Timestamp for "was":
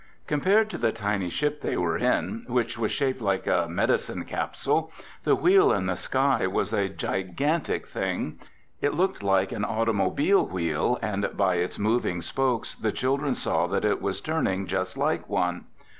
2.75-2.91, 6.47-6.73, 14.01-14.21